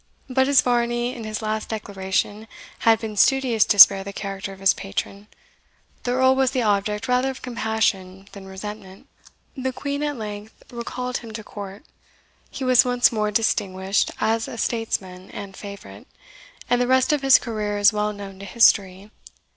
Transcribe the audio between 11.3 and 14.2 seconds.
to court; he was once more distinguished